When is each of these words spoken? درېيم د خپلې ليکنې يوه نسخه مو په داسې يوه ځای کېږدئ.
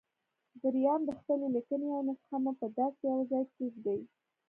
درېيم 0.61 1.01
د 1.05 1.09
خپلې 1.19 1.47
ليکنې 1.55 1.85
يوه 1.91 2.01
نسخه 2.07 2.35
مو 2.43 2.51
په 2.59 2.67
داسې 2.77 3.01
يوه 3.11 3.23
ځای 3.31 3.43
کېږدئ. 3.55 4.01